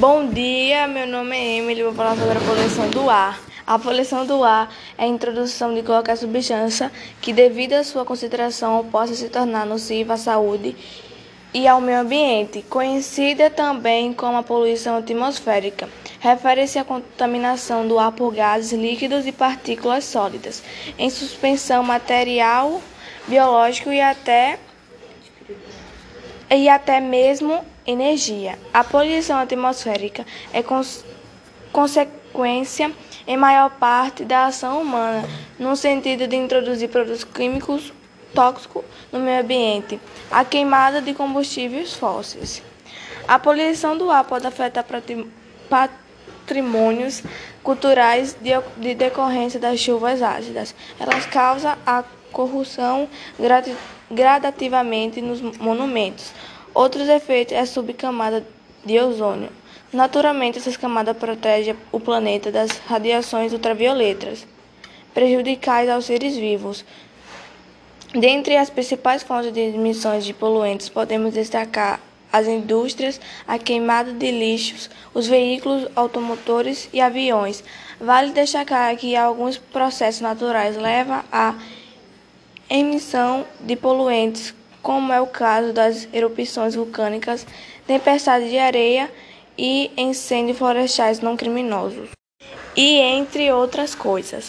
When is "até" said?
24.00-24.58, 26.68-27.00